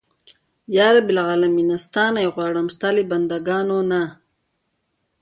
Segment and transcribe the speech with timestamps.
[0.75, 4.01] یا رب العالمینه ستا نه یې غواړم ستا له بنده ګانو نه.